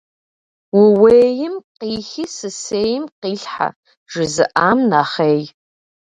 [0.81, 3.69] «Ууейм къихи сысейм къилъхьэ»-
[4.11, 5.41] жызыӀам нэхъей.